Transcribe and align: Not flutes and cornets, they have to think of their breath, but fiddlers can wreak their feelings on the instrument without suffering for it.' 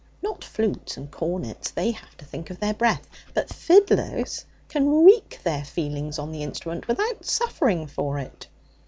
Not 0.23 0.43
flutes 0.43 0.97
and 0.97 1.11
cornets, 1.11 1.69
they 1.69 1.91
have 1.91 2.17
to 2.17 2.25
think 2.25 2.49
of 2.49 2.59
their 2.59 2.73
breath, 2.73 3.07
but 3.35 3.53
fiddlers 3.53 4.45
can 4.67 5.03
wreak 5.03 5.39
their 5.43 5.63
feelings 5.63 6.17
on 6.17 6.31
the 6.31 6.41
instrument 6.41 6.87
without 6.87 7.23
suffering 7.23 7.85
for 7.85 8.17
it.' 8.17 8.47